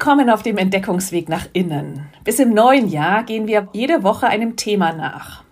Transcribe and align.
Willkommen 0.00 0.30
auf 0.30 0.42
dem 0.42 0.56
Entdeckungsweg 0.56 1.28
nach 1.28 1.46
innen. 1.52 2.06
Bis 2.24 2.38
im 2.38 2.54
neuen 2.54 2.88
Jahr 2.88 3.22
gehen 3.22 3.46
wir 3.46 3.68
jede 3.74 4.02
Woche 4.02 4.28
einem 4.28 4.56
Thema 4.56 4.94
nach. 4.94 5.44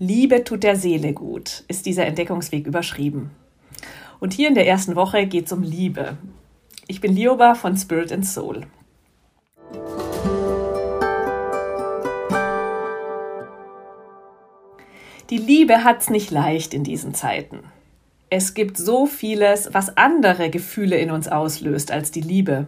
Liebe 0.00 0.42
tut 0.42 0.64
der 0.64 0.74
Seele 0.74 1.12
gut, 1.12 1.62
ist 1.68 1.86
dieser 1.86 2.06
Entdeckungsweg 2.06 2.66
überschrieben. 2.66 3.30
Und 4.18 4.32
hier 4.32 4.48
in 4.48 4.56
der 4.56 4.66
ersten 4.66 4.96
Woche 4.96 5.26
geht 5.28 5.46
es 5.46 5.52
um 5.52 5.62
Liebe. 5.62 6.18
Ich 6.88 7.00
bin 7.00 7.14
Lioba 7.14 7.54
von 7.54 7.76
Spirit 7.76 8.10
and 8.10 8.26
Soul. 8.26 8.62
Die 15.30 15.38
Liebe 15.38 15.84
hat's 15.84 16.10
nicht 16.10 16.32
leicht 16.32 16.74
in 16.74 16.82
diesen 16.82 17.14
Zeiten. 17.14 17.60
Es 18.28 18.54
gibt 18.54 18.76
so 18.76 19.06
vieles, 19.06 19.72
was 19.72 19.96
andere 19.96 20.50
Gefühle 20.50 20.96
in 20.96 21.12
uns 21.12 21.28
auslöst 21.28 21.92
als 21.92 22.10
die 22.10 22.20
Liebe. 22.20 22.66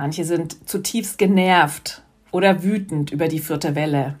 Manche 0.00 0.24
sind 0.24 0.66
zutiefst 0.66 1.18
genervt 1.18 2.00
oder 2.30 2.62
wütend 2.62 3.10
über 3.10 3.28
die 3.28 3.38
vierte 3.38 3.74
Welle. 3.74 4.18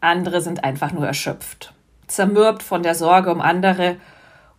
Andere 0.00 0.40
sind 0.40 0.64
einfach 0.64 0.92
nur 0.92 1.06
erschöpft, 1.06 1.74
zermürbt 2.06 2.62
von 2.62 2.82
der 2.82 2.94
Sorge 2.94 3.30
um 3.30 3.42
andere 3.42 3.96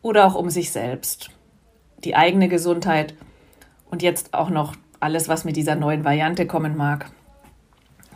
oder 0.04 0.28
auch 0.28 0.36
um 0.36 0.52
sich 0.52 0.70
selbst, 0.70 1.32
die 2.04 2.16
eigene 2.16 2.48
Gesundheit 2.48 3.16
und 3.90 4.04
jetzt 4.04 4.36
auch 4.36 4.52
noch 4.52 4.76
alles, 5.00 5.30
was 5.30 5.46
mit 5.46 5.56
dieser 5.56 5.74
neuen 5.74 6.06
Variante 6.06 6.46
kommen 6.46 6.78
mag. 6.78 7.10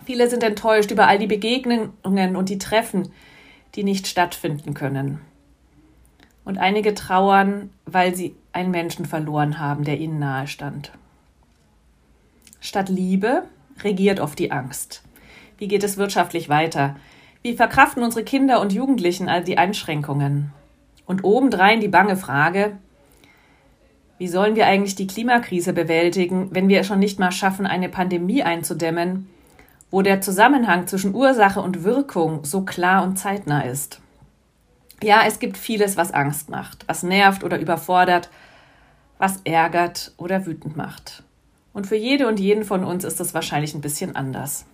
Viele 0.06 0.30
sind 0.30 0.44
enttäuscht 0.44 0.92
über 0.92 1.08
all 1.08 1.18
die 1.18 1.26
Begegnungen 1.26 2.36
und 2.36 2.50
die 2.50 2.60
Treffen, 2.60 3.12
die 3.74 3.84
nicht 3.84 4.06
stattfinden 4.06 4.76
können. 4.76 5.20
Und 6.46 6.60
einige 6.60 6.94
trauern, 6.94 7.72
weil 7.88 8.14
sie 8.14 8.36
einen 8.52 8.70
Menschen 8.70 9.06
verloren 9.06 9.58
haben, 9.58 9.84
der 9.84 9.98
ihnen 9.98 10.20
nahe 10.20 10.46
stand. 10.46 10.92
Statt 12.64 12.88
Liebe 12.88 13.44
regiert 13.84 14.22
oft 14.22 14.40
die 14.40 14.54
Angst. 14.54 15.04
Wie 15.58 15.68
geht 15.68 15.84
es 15.84 15.98
wirtschaftlich 15.98 16.48
weiter? 16.48 16.96
Wie 17.42 17.58
verkraften 17.58 18.04
unsere 18.04 18.24
Kinder 18.24 18.62
und 18.62 18.72
Jugendlichen 18.72 19.28
all 19.28 19.44
die 19.44 19.58
Einschränkungen? 19.58 20.54
Und 21.06 21.26
obendrein 21.26 21.82
die 21.82 21.90
bange 21.90 22.16
Frage, 22.16 22.78
wie 24.18 24.30
sollen 24.30 24.56
wir 24.56 24.66
eigentlich 24.66 24.96
die 24.96 25.08
Klimakrise 25.08 25.74
bewältigen, 25.74 26.52
wenn 26.52 26.70
wir 26.70 26.80
es 26.80 26.88
schon 26.88 27.00
nicht 27.00 27.20
mal 27.20 27.34
schaffen, 27.34 27.68
eine 27.68 27.90
Pandemie 27.90 28.44
einzudämmen, 28.44 29.28
wo 29.92 30.02
der 30.02 30.22
Zusammenhang 30.22 30.88
zwischen 30.88 31.14
Ursache 31.14 31.60
und 31.60 31.84
Wirkung 31.84 32.46
so 32.46 32.62
klar 32.62 33.04
und 33.04 33.18
zeitnah 33.18 33.64
ist? 33.64 34.00
Ja, 35.04 35.24
es 35.28 35.40
gibt 35.40 35.58
vieles, 35.58 35.98
was 35.98 36.14
Angst 36.14 36.50
macht, 36.50 36.88
was 36.88 37.04
nervt 37.04 37.44
oder 37.44 37.60
überfordert, 37.60 38.30
was 39.18 39.42
ärgert 39.44 40.14
oder 40.16 40.46
wütend 40.46 40.78
macht. 40.78 41.24
Und 41.74 41.88
für 41.88 41.96
jede 41.96 42.28
und 42.28 42.40
jeden 42.40 42.64
von 42.64 42.84
uns 42.84 43.04
ist 43.04 43.20
das 43.20 43.34
wahrscheinlich 43.34 43.74
ein 43.74 43.82
bisschen 43.82 44.16
anders. 44.16 44.66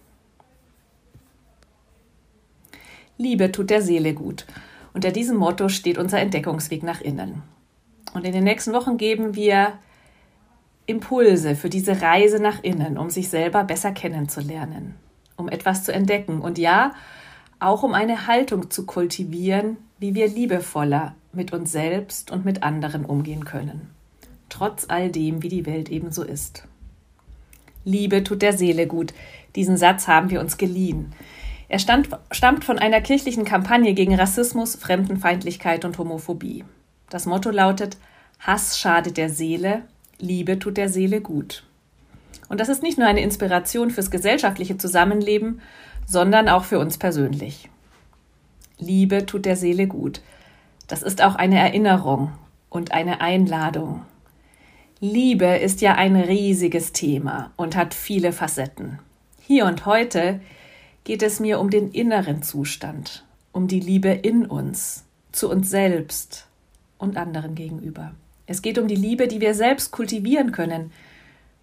Liebe 3.18 3.52
tut 3.52 3.70
der 3.70 3.82
Seele 3.82 4.14
gut. 4.14 4.46
Unter 4.94 5.12
diesem 5.12 5.38
Motto 5.38 5.70
steht 5.70 5.98
unser 5.98 6.20
Entdeckungsweg 6.20 6.84
nach 6.84 7.02
innen. 7.02 7.44
Und 8.14 8.26
in 8.26 8.34
den 8.34 8.44
nächsten 8.44 8.74
Wochen 8.74 8.98
geben 8.98 9.36
wir 9.36 9.74
Impulse 10.86 11.56
für 11.56 11.70
diese 11.70 12.02
Reise 12.02 12.42
nach 12.42 12.64
innen, 12.64 12.98
um 12.98 13.10
sich 13.10 13.30
selber 13.30 13.64
besser 13.64 13.92
kennenzulernen, 13.92 14.96
um 15.36 15.48
etwas 15.48 15.84
zu 15.84 15.94
entdecken 15.94 16.42
und 16.42 16.58
ja, 16.58 16.94
auch 17.60 17.84
um 17.84 17.94
eine 17.94 18.26
Haltung 18.26 18.72
zu 18.72 18.86
kultivieren, 18.86 19.78
wie 20.00 20.16
wir 20.16 20.28
liebevoller 20.28 21.14
mit 21.34 21.54
uns 21.54 21.72
selbst 21.72 22.32
und 22.32 22.46
mit 22.46 22.64
anderen 22.64 23.06
umgehen 23.06 23.46
können, 23.46 23.90
trotz 24.48 24.86
all 24.88 25.12
dem, 25.12 25.44
wie 25.44 25.50
die 25.50 25.66
Welt 25.66 25.90
ebenso 25.90 26.24
ist. 26.24 26.64
Liebe 27.86 28.24
tut 28.24 28.42
der 28.42 28.54
Seele 28.54 28.88
gut. 28.88 29.14
Diesen 29.56 29.78
Satz 29.78 30.08
haben 30.08 30.30
wir 30.30 30.40
uns 30.40 30.58
geliehen. 30.58 31.14
Er 31.68 31.80
stand, 31.80 32.10
stammt 32.32 32.66
von 32.66 32.80
einer 32.80 33.02
kirchlichen 33.02 33.46
Kampagne 33.46 33.94
gegen 33.94 34.16
Rassismus, 34.16 34.76
Fremdenfeindlichkeit 34.76 35.86
und 35.86 35.98
Homophobie. 35.98 36.66
Das 37.10 37.26
Motto 37.26 37.52
lautet 37.52 37.98
Hass 38.40 38.80
schadet 38.80 39.18
der 39.18 39.30
Seele, 39.30 39.84
Liebe 40.18 40.60
tut 40.60 40.78
der 40.78 40.90
Seele 40.90 41.22
gut. 41.22 41.64
Und 42.48 42.60
das 42.60 42.70
ist 42.70 42.82
nicht 42.82 42.98
nur 42.98 43.08
eine 43.08 43.22
Inspiration 43.22 43.92
fürs 43.92 44.12
gesellschaftliche 44.12 44.78
Zusammenleben, 44.78 45.62
sondern 46.06 46.50
auch 46.50 46.64
für 46.64 46.80
uns 46.80 46.98
persönlich. 46.98 47.70
Liebe 48.80 49.26
tut 49.26 49.46
der 49.46 49.56
Seele 49.56 49.88
gut. 49.88 50.22
Das 50.88 51.04
ist 51.04 51.22
auch 51.22 51.36
eine 51.36 51.60
Erinnerung 51.60 52.32
und 52.70 52.94
eine 52.94 53.22
Einladung. 53.22 54.04
Liebe 55.02 55.46
ist 55.46 55.80
ja 55.80 55.96
ein 55.96 56.18
riesiges 56.18 56.92
Thema 56.92 57.54
und 57.56 57.78
hat 57.78 57.94
viele 57.94 58.34
Facetten. 58.34 59.00
Hier 59.40 59.66
und 59.66 59.86
heute 59.86 60.42
geht 61.06 61.24
es 61.24 61.40
mir 61.40 61.62
um 61.62 61.70
den 61.70 61.92
inneren 61.92 62.44
Zustand, 62.44 63.26
um 63.54 63.70
die 63.70 63.80
Liebe 63.80 64.10
in 64.10 64.46
uns, 64.46 65.06
zu 65.32 65.50
uns 65.50 65.70
selbst 65.70 66.48
und 66.98 67.16
anderen 67.16 67.56
gegenüber. 67.56 68.12
Es 68.46 68.62
geht 68.62 68.78
um 68.78 68.90
die 68.90 68.98
Liebe, 68.98 69.30
die 69.30 69.40
wir 69.40 69.54
selbst 69.54 69.92
kultivieren 69.92 70.52
können, 70.52 70.92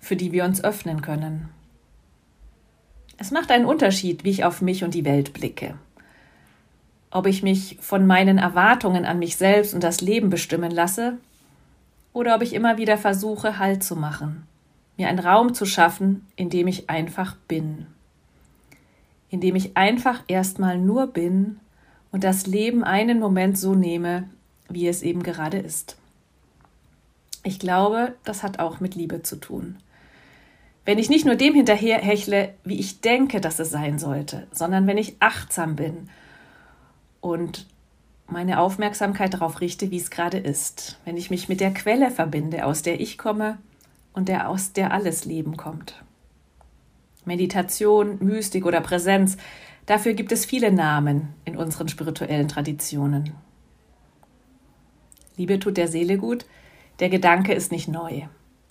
für 0.00 0.16
die 0.16 0.32
wir 0.32 0.46
uns 0.46 0.64
öffnen 0.64 1.02
können. 1.02 1.50
Es 3.18 3.32
macht 3.32 3.50
einen 3.50 3.66
Unterschied, 3.66 4.24
wie 4.24 4.30
ich 4.30 4.44
auf 4.44 4.62
mich 4.62 4.82
und 4.82 4.94
die 4.94 5.04
Welt 5.04 5.34
blicke. 5.34 5.74
Ob 7.10 7.26
ich 7.26 7.42
mich 7.42 7.76
von 7.82 8.06
meinen 8.06 8.38
Erwartungen 8.38 9.04
an 9.04 9.18
mich 9.18 9.36
selbst 9.36 9.74
und 9.74 9.84
das 9.84 10.00
Leben 10.00 10.30
bestimmen 10.30 10.70
lasse 10.70 11.18
oder 12.16 12.34
ob 12.34 12.40
ich 12.40 12.54
immer 12.54 12.78
wieder 12.78 12.96
versuche, 12.96 13.58
Halt 13.58 13.84
zu 13.84 13.94
machen, 13.94 14.46
mir 14.96 15.08
einen 15.08 15.18
Raum 15.18 15.52
zu 15.52 15.66
schaffen, 15.66 16.26
in 16.34 16.48
dem 16.48 16.66
ich 16.66 16.88
einfach 16.88 17.36
bin, 17.46 17.84
in 19.28 19.42
dem 19.42 19.54
ich 19.54 19.76
einfach 19.76 20.22
erstmal 20.26 20.78
nur 20.78 21.08
bin 21.08 21.60
und 22.12 22.24
das 22.24 22.46
Leben 22.46 22.84
einen 22.84 23.20
Moment 23.20 23.58
so 23.58 23.74
nehme, 23.74 24.30
wie 24.70 24.88
es 24.88 25.02
eben 25.02 25.22
gerade 25.22 25.58
ist. 25.58 25.98
Ich 27.42 27.58
glaube, 27.58 28.14
das 28.24 28.42
hat 28.42 28.60
auch 28.60 28.80
mit 28.80 28.94
Liebe 28.94 29.22
zu 29.22 29.36
tun. 29.36 29.76
Wenn 30.86 30.98
ich 30.98 31.10
nicht 31.10 31.26
nur 31.26 31.34
dem 31.34 31.52
hinterherhechle, 31.52 32.54
wie 32.64 32.80
ich 32.80 33.02
denke, 33.02 33.42
dass 33.42 33.58
es 33.58 33.68
sein 33.68 33.98
sollte, 33.98 34.46
sondern 34.52 34.86
wenn 34.86 34.96
ich 34.96 35.16
achtsam 35.20 35.76
bin 35.76 36.08
und 37.20 37.66
meine 38.28 38.60
Aufmerksamkeit 38.60 39.34
darauf 39.34 39.60
richte, 39.60 39.90
wie 39.90 39.98
es 39.98 40.10
gerade 40.10 40.38
ist, 40.38 40.98
wenn 41.04 41.16
ich 41.16 41.30
mich 41.30 41.48
mit 41.48 41.60
der 41.60 41.72
Quelle 41.72 42.10
verbinde, 42.10 42.64
aus 42.64 42.82
der 42.82 43.00
ich 43.00 43.18
komme 43.18 43.58
und 44.12 44.28
der 44.28 44.48
aus 44.48 44.72
der 44.72 44.92
alles 44.92 45.24
Leben 45.24 45.56
kommt. 45.56 46.02
Meditation, 47.24 48.18
Mystik 48.20 48.66
oder 48.66 48.80
Präsenz, 48.80 49.36
dafür 49.86 50.14
gibt 50.14 50.32
es 50.32 50.44
viele 50.44 50.72
Namen 50.72 51.34
in 51.44 51.56
unseren 51.56 51.88
spirituellen 51.88 52.48
Traditionen. 52.48 53.32
Liebe 55.36 55.58
tut 55.58 55.76
der 55.76 55.88
Seele 55.88 56.18
gut, 56.18 56.46
der 56.98 57.10
Gedanke 57.10 57.52
ist 57.52 57.72
nicht 57.72 57.88
neu. 57.88 58.22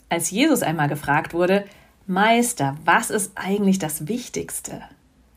Als 0.10 0.32
Jesus 0.32 0.64
einmal 0.64 0.90
gefragt 0.90 1.34
wurde, 1.34 1.66
Meister, 2.08 2.78
was 2.86 3.10
ist 3.10 3.32
eigentlich 3.36 3.80
das 3.80 4.08
Wichtigste? 4.08 4.82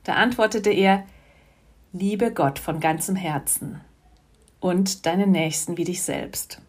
Da 0.04 0.14
antwortete 0.14 0.70
er, 0.70 1.04
Liebe 1.92 2.32
Gott 2.32 2.58
von 2.58 2.80
ganzem 2.80 3.16
Herzen 3.16 3.80
und 4.60 5.06
deinen 5.06 5.30
Nächsten 5.30 5.76
wie 5.76 5.84
dich 5.84 6.02
selbst. 6.02 6.60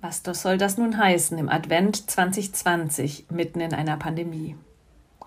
Was 0.00 0.22
soll 0.42 0.58
das 0.58 0.78
nun 0.78 0.96
heißen 0.96 1.36
im 1.38 1.48
Advent 1.48 2.08
2020 2.10 3.26
mitten 3.30 3.60
in 3.60 3.74
einer 3.74 3.96
Pandemie? 3.96 4.56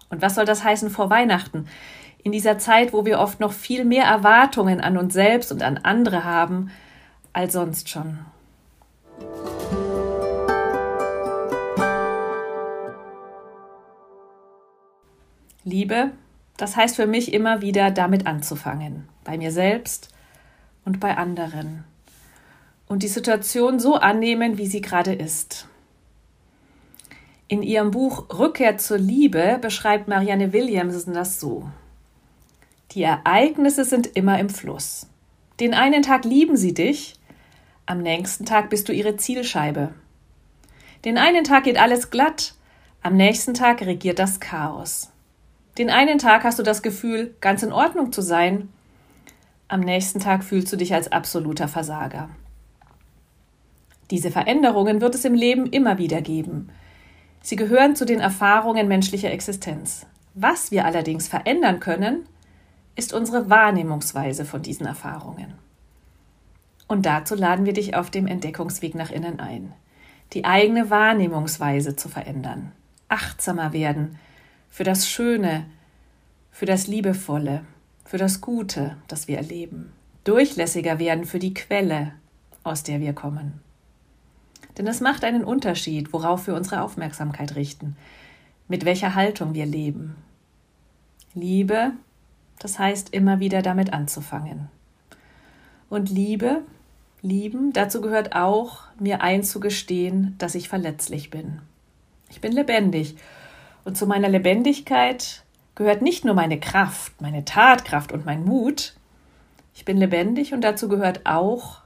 Und 0.10 0.22
was 0.22 0.36
soll 0.36 0.46
das 0.46 0.64
heißen 0.64 0.90
vor 0.90 1.10
Weihnachten, 1.10 1.68
in 2.24 2.32
dieser 2.32 2.58
Zeit, 2.58 2.94
wo 2.94 3.06
wir 3.06 3.20
oft 3.20 3.40
noch 3.40 3.52
viel 3.52 3.84
mehr 3.84 4.06
Erwartungen 4.06 4.80
an 4.80 4.98
uns 4.98 5.14
selbst 5.14 5.52
und 5.52 5.64
an 5.64 5.78
andere 5.78 6.24
haben 6.24 6.72
als 7.34 7.54
sonst 7.54 7.90
schon? 7.90 8.20
Liebe, 15.64 16.12
das 16.58 16.76
heißt 16.76 16.96
für 16.96 17.08
mich 17.08 17.34
immer 17.34 17.62
wieder 17.62 17.92
damit 17.92 18.26
anzufangen, 18.26 19.08
bei 19.24 19.38
mir 19.38 19.52
selbst, 19.52 20.10
und 20.86 21.00
bei 21.00 21.18
anderen. 21.18 21.84
Und 22.88 23.04
die 23.04 23.08
Situation 23.08 23.80
so 23.80 23.96
annehmen, 23.96 24.58
wie 24.58 24.68
sie 24.68 24.82
gerade 24.82 25.14
ist. 25.14 25.68
In 27.48 27.64
ihrem 27.64 27.92
Buch 27.92 28.38
Rückkehr 28.38 28.78
zur 28.78 28.98
Liebe 28.98 29.58
beschreibt 29.62 30.08
Marianne 30.08 30.54
Williamson 30.54 31.14
das 31.14 31.40
so. 31.40 31.70
Die 32.92 33.04
Ereignisse 33.04 33.86
sind 33.86 34.08
immer 34.08 34.40
im 34.40 34.50
Fluss. 34.50 35.08
Den 35.60 35.74
einen 35.74 36.02
Tag 36.02 36.26
lieben 36.26 36.58
sie 36.58 36.74
dich, 36.74 37.16
am 37.86 38.02
nächsten 38.02 38.46
Tag 38.46 38.70
bist 38.70 38.88
du 38.88 38.94
ihre 38.94 39.18
Zielscheibe. 39.18 39.94
Den 41.04 41.18
einen 41.18 41.44
Tag 41.44 41.66
geht 41.66 41.78
alles 41.78 42.10
glatt, 42.10 42.54
am 43.02 43.16
nächsten 43.16 43.54
Tag 43.54 43.82
regiert 43.82 44.20
das 44.20 44.40
Chaos. 44.40 45.10
Den 45.78 45.90
einen 45.90 46.20
Tag 46.20 46.44
hast 46.44 46.60
du 46.60 46.64
das 46.64 46.82
Gefühl, 46.82 47.34
ganz 47.42 47.64
in 47.64 47.72
Ordnung 47.72 48.12
zu 48.12 48.22
sein, 48.22 48.70
am 49.72 49.80
nächsten 49.80 50.20
Tag 50.20 50.44
fühlst 50.44 50.72
du 50.74 50.76
dich 50.76 50.94
als 50.94 51.14
absoluter 51.14 51.70
Versager. 51.70 52.30
Diese 54.10 54.30
Veränderungen 54.30 55.00
wird 55.00 55.16
es 55.16 55.24
im 55.24 55.34
Leben 55.34 55.66
immer 55.68 55.98
wieder 55.98 56.22
geben. 56.22 56.70
Sie 57.42 57.56
gehören 57.56 57.96
zu 57.96 58.06
den 58.06 58.20
Erfahrungen 58.20 58.90
menschlicher 58.90 59.32
Existenz. 59.32 60.06
Was 60.34 60.72
wir 60.72 60.84
allerdings 60.84 61.30
verändern 61.30 61.80
können, 61.80 62.26
ist 62.98 63.14
unsere 63.14 63.50
Wahrnehmungsweise 63.50 64.44
von 64.44 64.62
diesen 64.62 64.86
Erfahrungen. 64.86 65.54
Und 66.90 67.06
dazu 67.06 67.36
laden 67.36 67.66
wir 67.66 67.74
dich 67.74 67.96
auf 67.96 68.10
dem 68.10 68.28
Entdeckungsweg 68.28 68.94
nach 68.94 69.10
innen 69.10 69.40
ein, 69.40 69.72
die 70.34 70.44
eigene 70.44 70.90
Wahrnehmungsweise 70.90 71.96
zu 71.96 72.10
verändern, 72.10 72.74
achtsamer 73.08 73.72
werden 73.72 74.20
für 74.70 74.84
das 74.84 75.08
Schöne, 75.08 75.66
für 76.52 76.66
das 76.66 76.88
Liebevolle, 76.88 77.64
für 78.06 78.18
das 78.18 78.42
Gute, 78.42 78.98
das 79.08 79.28
wir 79.28 79.38
erleben, 79.38 79.92
durchlässiger 80.24 81.00
werden 81.00 81.26
für 81.26 81.40
die 81.40 81.54
Quelle, 81.54 82.14
aus 82.64 82.84
der 82.84 83.00
wir 83.00 83.14
kommen. 83.14 83.60
Denn 84.78 84.88
es 84.88 85.02
macht 85.02 85.24
einen 85.24 85.44
Unterschied, 85.44 86.14
worauf 86.14 86.48
wir 86.48 86.56
unsere 86.56 86.82
Aufmerksamkeit 86.82 87.56
richten, 87.56 87.96
mit 88.68 88.86
welcher 88.86 89.16
Haltung 89.16 89.54
wir 89.54 89.66
leben. 89.66 90.16
Liebe, 91.34 91.92
das 92.60 92.80
heißt 92.80 93.14
immer 93.14 93.40
wieder 93.40 93.62
damit 93.62 93.94
anzufangen. 93.94 94.70
Und 95.90 96.10
Liebe, 96.10 96.62
lieben, 97.22 97.74
dazu 97.74 98.02
gehört 98.02 98.36
auch, 98.36 98.84
mir 99.00 99.22
einzugestehen, 99.22 100.36
dass 100.38 100.56
ich 100.56 100.70
verletzlich 100.70 101.30
bin. 101.30 101.60
Ich 102.30 102.40
bin 102.40 102.54
lebendig. 102.54 103.16
Und 103.84 103.98
zu 103.98 104.08
meiner 104.08 104.30
Lebendigkeit 104.30 105.44
gehört 105.82 106.04
nicht 106.04 106.26
nur 106.26 106.36
meine 106.36 106.60
Kraft, 106.60 107.20
meine 107.22 107.44
Tatkraft 107.44 108.12
und 108.12 108.24
mein 108.24 108.46
Mut. 108.46 108.94
Ich 109.74 109.84
bin 109.84 109.98
lebendig 109.98 110.54
und 110.54 110.62
dazu 110.62 110.88
gehört 110.88 111.26
auch, 111.26 111.82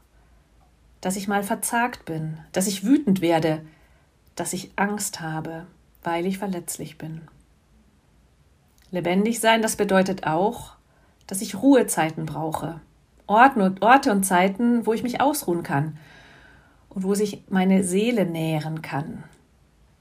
dass 1.00 1.16
ich 1.16 1.30
mal 1.30 1.44
verzagt 1.44 2.04
bin, 2.04 2.38
dass 2.52 2.68
ich 2.68 2.84
wütend 2.84 3.22
werde, 3.22 3.62
dass 4.36 4.52
ich 4.52 4.72
Angst 4.76 5.22
habe, 5.22 5.66
weil 6.04 6.26
ich 6.26 6.40
verletzlich 6.40 6.98
bin. 6.98 7.22
Lebendig 8.92 9.40
sein, 9.40 9.62
das 9.62 9.78
bedeutet 9.78 10.28
auch, 10.28 10.74
dass 11.26 11.42
ich 11.42 11.56
Ruhezeiten 11.56 12.26
brauche, 12.26 12.82
Orte 13.28 14.12
und 14.12 14.26
Zeiten, 14.26 14.86
wo 14.86 14.92
ich 14.92 15.04
mich 15.04 15.22
ausruhen 15.22 15.64
kann 15.64 15.98
und 16.90 17.04
wo 17.04 17.16
sich 17.16 17.44
meine 17.48 17.82
Seele 17.86 18.26
nähren 18.26 18.82
kann. 18.82 19.24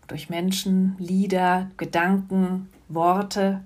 Durch 0.09 0.31
Menschen, 0.31 0.97
Lieder, 0.99 1.71
Gedanken, 1.77 2.69
Worte 2.89 3.63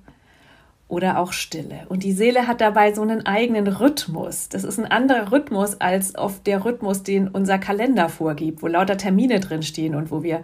oder 0.89 1.19
auch 1.19 1.33
Stille. 1.33 1.83
Und 1.91 2.03
die 2.03 2.13
Seele 2.13 2.47
hat 2.47 2.63
dabei 2.63 2.95
so 2.95 3.03
einen 3.03 3.27
eigenen 3.27 3.67
Rhythmus. 3.67 4.49
Das 4.49 4.65
ist 4.65 4.79
ein 4.79 4.87
anderer 4.87 5.31
Rhythmus 5.31 5.81
als 5.81 6.15
auf 6.15 6.43
der 6.43 6.65
Rhythmus, 6.65 7.03
den 7.03 7.29
unser 7.29 7.59
Kalender 7.59 8.09
vorgibt, 8.09 8.63
wo 8.63 8.67
lauter 8.67 8.97
Termine 8.97 9.39
drinstehen 9.39 9.95
und 9.95 10.11
wo 10.11 10.23
wir, 10.23 10.43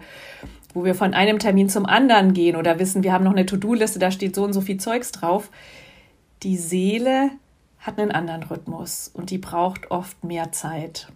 wo 0.75 0.85
wir 0.85 0.93
von 0.93 1.15
einem 1.15 1.39
Termin 1.39 1.67
zum 1.67 1.87
anderen 1.87 2.33
gehen 2.33 2.55
oder 2.55 2.77
wissen, 2.77 3.03
wir 3.03 3.11
haben 3.11 3.23
noch 3.23 3.31
eine 3.31 3.47
To-Do-Liste, 3.47 3.97
da 3.97 4.11
steht 4.11 4.35
so 4.35 4.43
und 4.43 4.53
so 4.53 4.61
viel 4.61 4.77
Zeugs 4.77 5.11
drauf. 5.11 5.49
Die 6.43 6.57
Seele 6.57 7.31
hat 7.79 7.99
einen 7.99 8.11
anderen 8.11 8.43
Rhythmus 8.43 9.09
und 9.11 9.31
die 9.31 9.39
braucht 9.39 9.89
oft 9.89 10.23
mehr 10.23 10.51
Zeit. 10.51 11.07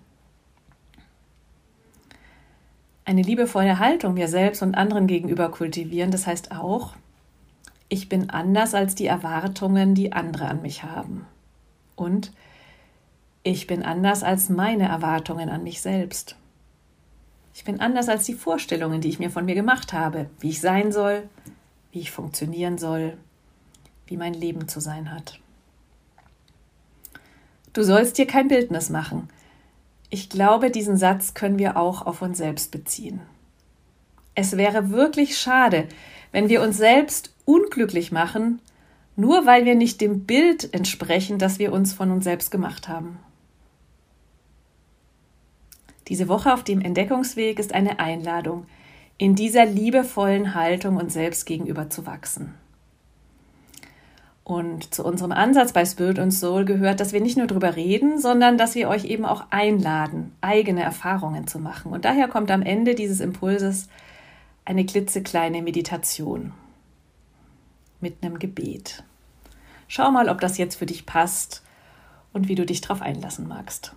Eine 3.06 3.22
liebevolle 3.22 3.78
Haltung 3.78 4.16
mir 4.16 4.28
selbst 4.28 4.64
und 4.64 4.76
anderen 4.76 5.06
gegenüber 5.06 5.50
kultivieren, 5.50 6.10
das 6.12 6.26
heißt 6.26 6.52
auch, 6.52 6.94
ich 7.90 8.08
bin 8.08 8.30
anders 8.30 8.76
als 8.76 8.94
die 8.94 9.08
Erwartungen, 9.08 9.96
die 9.96 10.14
andere 10.14 10.48
an 10.48 10.62
mich 10.62 10.84
haben. 10.84 11.26
Und 11.96 12.32
ich 13.44 13.66
bin 13.66 13.84
anders 13.84 14.24
als 14.24 14.50
meine 14.50 14.88
Erwartungen 14.88 15.50
an 15.50 15.64
mich 15.64 15.82
selbst. 15.82 16.36
Ich 17.54 17.64
bin 17.64 17.80
anders 17.80 18.08
als 18.08 18.26
die 18.26 18.36
Vorstellungen, 18.36 19.02
die 19.02 19.10
ich 19.10 19.20
mir 19.20 19.32
von 19.32 19.46
mir 19.46 19.56
gemacht 19.56 19.92
habe, 19.92 20.30
wie 20.40 20.50
ich 20.50 20.62
sein 20.62 20.92
soll, 20.92 21.28
wie 21.92 22.00
ich 22.00 22.12
funktionieren 22.12 22.78
soll, 22.78 23.18
wie 24.06 24.18
mein 24.18 24.34
Leben 24.34 24.68
zu 24.68 24.80
sein 24.80 25.12
hat. 25.12 25.40
Du 27.74 27.84
sollst 27.84 28.18
dir 28.18 28.28
kein 28.28 28.48
Bildnis 28.48 28.90
machen. 28.90 29.30
Ich 30.10 30.30
glaube, 30.30 30.72
diesen 30.72 30.98
Satz 30.98 31.34
können 31.34 31.60
wir 31.60 31.76
auch 31.76 32.06
auf 32.06 32.22
uns 32.22 32.38
selbst 32.38 32.72
beziehen. 32.72 33.22
Es 34.36 34.58
wäre 34.58 34.90
wirklich 34.90 35.38
schade, 35.38 35.88
wenn 36.32 36.50
wir 36.50 36.62
uns 36.62 36.78
selbst 36.78 37.34
unglücklich 37.50 38.12
machen, 38.12 38.62
nur 39.16 39.48
weil 39.48 39.66
wir 39.66 39.74
nicht 39.74 40.02
dem 40.02 40.26
Bild 40.26 40.72
entsprechen, 40.72 41.40
das 41.40 41.58
wir 41.58 41.74
uns 41.74 41.94
von 41.94 42.12
uns 42.12 42.24
selbst 42.24 42.52
gemacht 42.52 42.88
haben. 42.88 43.18
Diese 46.08 46.28
Woche 46.28 46.54
auf 46.54 46.64
dem 46.64 46.80
Entdeckungsweg 46.80 47.58
ist 47.58 47.74
eine 47.74 48.00
Einladung, 48.00 48.68
in 49.18 49.34
dieser 49.34 49.66
liebevollen 49.66 50.54
Haltung 50.54 50.98
uns 50.98 51.14
selbst 51.14 51.46
gegenüber 51.46 51.90
zu 51.90 52.06
wachsen. 52.06 52.54
Und 54.44 54.94
zu 54.94 55.04
unserem 55.04 55.32
Ansatz 55.32 55.74
bei 55.74 55.86
Spirit 55.86 56.20
und 56.20 56.32
Soul 56.32 56.66
gehört, 56.66 57.00
dass 57.00 57.14
wir 57.14 57.22
nicht 57.22 57.38
nur 57.38 57.48
drüber 57.48 57.76
reden, 57.76 58.20
sondern 58.20 58.58
dass 58.60 58.76
wir 58.76 58.90
euch 58.90 59.06
eben 59.06 59.26
auch 59.26 59.46
einladen, 59.50 60.34
eigene 60.42 60.84
Erfahrungen 60.84 61.48
zu 61.48 61.60
machen. 61.60 61.92
Und 61.92 62.06
daher 62.06 62.28
kommt 62.28 62.52
am 62.52 62.62
Ende 62.62 62.94
dieses 62.94 63.20
Impulses 63.20 63.90
eine 64.66 64.86
klitzekleine 64.86 65.64
Meditation 65.64 66.54
mit 68.02 68.24
einem 68.24 68.40
Gebet. 68.40 69.04
Schau 69.88 70.12
mal, 70.12 70.30
ob 70.30 70.40
das 70.40 70.58
jetzt 70.58 70.76
für 70.76 70.86
dich 70.86 71.06
passt 71.06 71.64
und 72.34 72.48
wie 72.48 72.56
du 72.56 72.66
dich 72.66 72.82
darauf 72.82 73.02
einlassen 73.02 73.48
magst. 73.48 73.94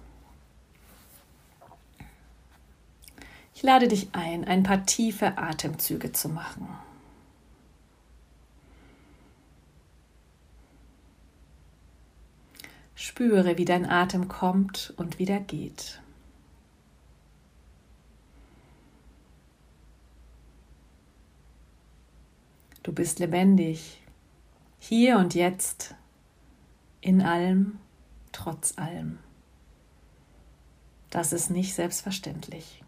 Ich 3.55 3.63
lade 3.63 3.87
dich 3.87 4.09
ein, 4.13 4.45
ein 4.45 4.63
paar 4.63 4.87
tiefe 4.87 5.39
Atemzüge 5.39 6.13
zu 6.13 6.29
machen. 6.29 6.67
Spüre, 12.95 13.59
wie 13.59 13.65
dein 13.65 13.89
Atem 13.89 14.29
kommt 14.29 14.95
und 14.97 15.19
wieder 15.19 15.39
geht. 15.39 16.01
Du 22.83 22.93
bist 22.93 23.21
lebendig, 23.21 24.03
hier 24.79 25.19
und 25.19 25.35
jetzt, 25.35 25.95
in 27.01 27.23
allem, 27.23 27.79
trotz 28.33 28.77
allem. 28.77 29.19
Das 31.11 31.33
ist 31.33 31.51
nicht 31.51 31.75
selbstverständlich. 31.75 32.83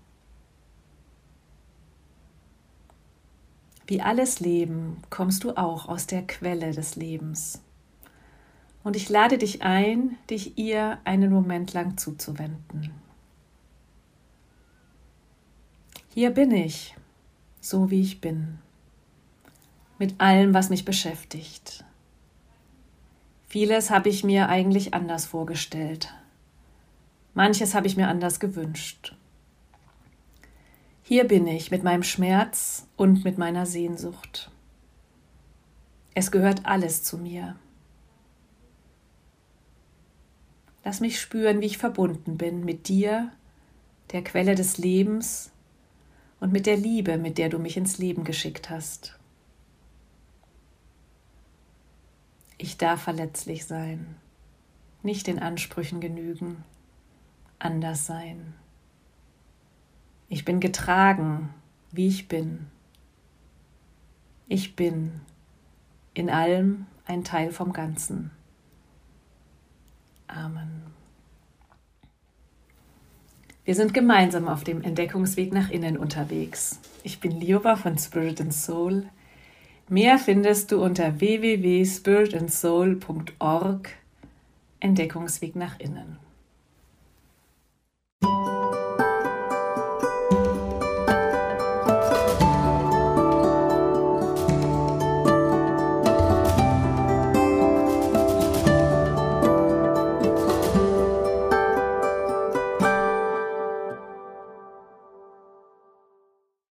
Wie 3.87 4.01
alles 4.01 4.41
Leben 4.41 5.03
kommst 5.11 5.45
du 5.45 5.57
auch 5.57 5.89
aus 5.89 6.07
der 6.07 6.27
Quelle 6.27 6.73
des 6.73 6.97
Lebens. 6.97 7.63
Und 8.83 8.97
ich 8.97 9.09
lade 9.09 9.39
dich 9.39 9.63
ein, 9.63 10.17
dich 10.29 10.59
ihr 10.59 10.99
einen 11.05 11.33
Moment 11.33 11.73
lang 11.73 11.99
zuzuwenden. 11.99 12.93
Hier 16.09 16.31
bin 16.31 16.51
ich, 16.51 16.97
so 17.61 17.91
wie 17.91 18.01
ich 18.01 18.21
bin, 18.21 18.59
mit 19.99 20.21
allem, 20.21 20.55
was 20.55 20.71
mich 20.71 20.85
beschäftigt. 20.85 21.85
Vieles 23.47 23.91
habe 23.91 24.09
ich 24.09 24.25
mir 24.25 24.49
eigentlich 24.49 24.95
anders 24.95 25.27
vorgestellt. 25.27 26.13
Manches 27.35 27.75
habe 27.75 27.87
ich 27.87 27.97
mir 27.97 28.09
anders 28.09 28.41
gewünscht. 28.41 29.17
Hier 31.03 31.25
bin 31.25 31.47
ich 31.47 31.71
mit 31.71 31.85
meinem 31.85 32.03
Schmerz 32.03 32.87
und 32.97 33.25
mit 33.25 33.39
meiner 33.39 33.67
Sehnsucht. 33.67 34.51
Es 36.15 36.31
gehört 36.31 36.65
alles 36.65 37.03
zu 37.03 37.19
mir. 37.19 37.57
Lass 40.85 41.01
mich 41.01 41.21
spüren, 41.21 41.61
wie 41.61 41.67
ich 41.67 41.79
verbunden 41.79 42.37
bin 42.37 42.65
mit 42.65 42.89
dir, 42.89 43.33
der 44.13 44.23
Quelle 44.23 44.55
des 44.55 44.79
Lebens 44.79 45.51
und 46.41 46.53
mit 46.53 46.67
der 46.67 46.77
Liebe, 46.77 47.19
mit 47.19 47.39
der 47.39 47.49
du 47.49 47.59
mich 47.59 47.77
ins 47.77 47.99
Leben 47.99 48.25
geschickt 48.25 48.71
hast. 48.71 49.19
Ich 52.57 52.77
darf 52.79 53.03
verletzlich 53.03 53.67
sein, 53.67 54.17
nicht 55.03 55.27
den 55.27 55.39
Ansprüchen 55.39 56.01
genügen, 56.01 56.65
anders 57.59 58.07
sein. 58.07 58.55
Ich 60.29 60.45
bin 60.45 60.61
getragen, 60.61 61.53
wie 61.91 62.09
ich 62.09 62.29
bin. 62.29 62.67
Ich 64.47 64.77
bin 64.77 65.21
in 66.15 66.31
allem 66.31 66.87
ein 67.07 67.25
Teil 67.25 67.53
vom 67.53 67.73
Ganzen. 67.73 68.31
Amen. 70.27 70.83
Wir 73.65 73.75
sind 73.75 73.95
gemeinsam 73.95 74.49
auf 74.49 74.63
dem 74.63 74.83
Entdeckungsweg 74.83 75.53
nach 75.53 75.71
innen 75.71 75.97
unterwegs. 75.97 76.81
Ich 77.03 77.21
bin 77.21 77.41
Lioba 77.41 77.77
von 77.77 77.99
Spirit 77.99 78.41
and 78.41 78.53
Soul. 78.53 79.07
Mehr 79.89 80.19
findest 80.19 80.73
du 80.73 80.83
unter 80.83 81.21
www.spiritandsoul.org 81.21 83.91
Entdeckungsweg 84.81 85.55
nach 85.57 85.79
innen. 85.79 86.19